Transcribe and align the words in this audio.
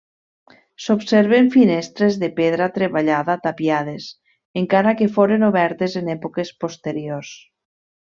S'observen 0.85 1.49
finestres 1.55 2.17
de 2.23 2.31
pedra 2.39 2.69
treballada 2.79 3.37
tapiades, 3.45 4.09
encara 4.65 4.97
que 5.03 5.11
foren 5.19 5.49
obertes 5.53 6.01
en 6.03 6.15
èpoques 6.19 6.55
posteriors. 6.67 7.35